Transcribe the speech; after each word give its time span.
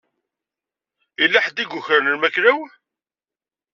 Yella 1.19 1.39
ḥedd 1.45 1.57
i 1.63 1.65
yukren 1.65 2.11
lmakla-w. 2.15 2.59